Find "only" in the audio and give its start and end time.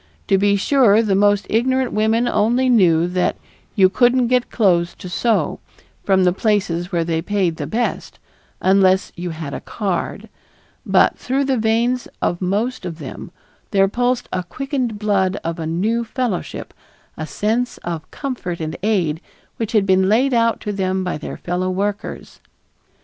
2.27-2.69